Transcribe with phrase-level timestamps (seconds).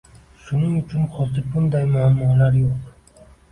[0.45, 3.15] Shuning uchun hozir bunday muammolar yoʻq.